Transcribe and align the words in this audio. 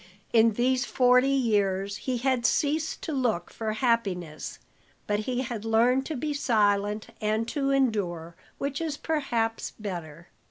In 0.33 0.53
these 0.53 0.83
forty 0.83 1.29
years 1.29 1.97
he 1.97 2.17
had 2.17 2.43
ceased 2.43 3.03
to 3.03 3.11
look 3.13 3.51
for 3.51 3.73
happiness, 3.73 4.57
but 5.05 5.19
he 5.19 5.41
had 5.41 5.63
learned 5.63 6.07
to 6.07 6.15
be 6.15 6.33
silent 6.33 7.09
and 7.21 7.47
to 7.49 7.69
endure, 7.69 8.35
which 8.57 8.81
is 8.81 8.97
perhaps 8.97 9.69
better. 9.77 10.29